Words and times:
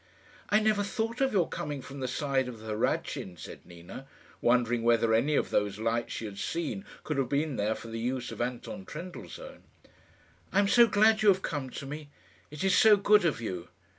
"I 0.49 0.59
never 0.59 0.81
thought 0.83 1.21
of 1.21 1.31
your 1.31 1.47
coming 1.47 1.83
from 1.83 1.99
the 1.99 2.07
side 2.07 2.47
of 2.47 2.57
the 2.57 2.73
Hradschin," 2.73 3.37
said 3.37 3.63
Nina, 3.67 4.07
wondering 4.41 4.81
whether 4.81 5.13
any 5.13 5.35
of 5.35 5.51
those 5.51 5.77
lights 5.77 6.13
she 6.13 6.25
had 6.25 6.39
seen 6.39 6.85
could 7.03 7.17
have 7.19 7.29
been 7.29 7.55
there 7.55 7.75
for 7.75 7.89
the 7.89 7.99
use 7.99 8.31
of 8.31 8.41
Anton 8.41 8.83
Trendellsohn. 8.83 9.61
"I 10.51 10.57
am 10.57 10.67
so 10.67 10.87
glad 10.87 11.21
you 11.21 11.27
have 11.29 11.43
come 11.43 11.69
to 11.69 11.85
me. 11.85 12.09
It 12.49 12.63
is 12.63 12.75
so 12.75 12.97
good 12.97 13.25
of 13.25 13.39
you." 13.41 13.67